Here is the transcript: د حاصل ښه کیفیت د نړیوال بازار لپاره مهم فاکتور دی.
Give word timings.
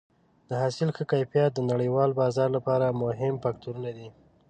د 0.47 0.49
حاصل 0.61 0.89
ښه 0.95 1.03
کیفیت 1.13 1.51
د 1.55 1.59
نړیوال 1.71 2.09
بازار 2.21 2.49
لپاره 2.57 2.97
مهم 3.03 3.33
فاکتور 3.43 3.75
دی. 3.97 4.07